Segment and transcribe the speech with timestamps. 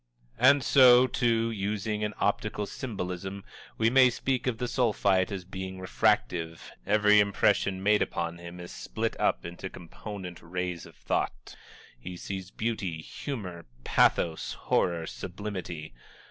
[0.39, 3.43] And so, too, using an optical symbolism,
[3.77, 8.71] we may speak of the Sulphite as being refractive every impression made upon him is
[8.71, 11.55] split up into component rays of thought
[11.99, 15.93] he sees beauty, humor, pathos, horror, and sublimity.